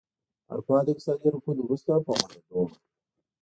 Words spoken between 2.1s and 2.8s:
غوړېدو وه.